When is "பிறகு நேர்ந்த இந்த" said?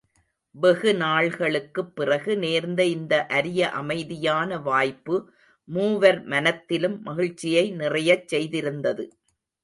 1.95-3.25